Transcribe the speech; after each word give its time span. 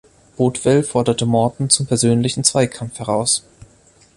Bothwell 0.35 0.81
forderte 0.81 1.27
Morton 1.27 1.69
zum 1.69 1.85
persönlichen 1.85 2.43
Zweikampf 2.43 2.97
heraus. 2.97 3.43